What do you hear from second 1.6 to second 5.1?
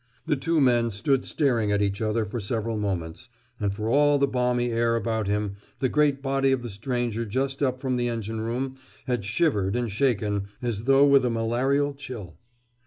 at each other for several moments, and for all the balmy air